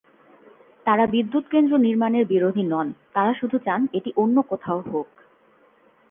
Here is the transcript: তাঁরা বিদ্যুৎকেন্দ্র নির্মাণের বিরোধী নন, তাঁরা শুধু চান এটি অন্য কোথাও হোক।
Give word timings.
তাঁরা 0.85 1.05
বিদ্যুৎকেন্দ্র 1.05 1.73
নির্মাণের 1.77 2.25
বিরোধী 2.25 2.63
নন, 2.63 2.87
তাঁরা 3.13 3.33
শুধু 3.33 3.57
চান 3.65 3.81
এটি 3.93 4.09
অন্য 4.15 4.37
কোথাও 4.41 4.79
হোক। 4.87 5.09